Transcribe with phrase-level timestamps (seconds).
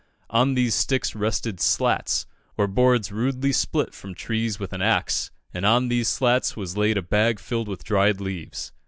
[0.31, 2.25] On these sticks rested "slats,"
[2.57, 6.97] or boards rudely split from trees with an axe, and on these slats was laid
[6.97, 8.71] a bag filled with dried leaves.